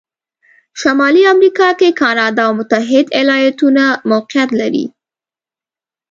شمالي 0.81 1.23
امریکا 1.33 1.69
کې 1.79 1.89
کانادا 2.01 2.43
او 2.49 2.53
متحتد 2.59 3.07
ایالتونه 3.19 3.83
موقعیت 4.11 4.49
لري. 4.59 4.85